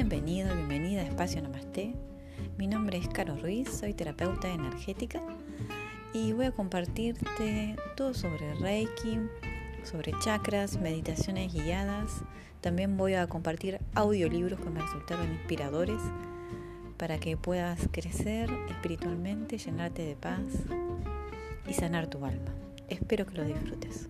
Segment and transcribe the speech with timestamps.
[0.00, 1.92] bienvenido, bienvenida a Espacio Namaste.
[2.56, 5.20] Mi nombre es Caro Ruiz, soy terapeuta energética
[6.14, 9.18] y voy a compartirte todo sobre Reiki,
[9.84, 12.22] sobre chakras, meditaciones guiadas.
[12.62, 16.00] También voy a compartir audiolibros que me resultaron inspiradores
[16.96, 20.40] para que puedas crecer espiritualmente, llenarte de paz
[21.68, 22.54] y sanar tu alma.
[22.88, 24.08] Espero que lo disfrutes.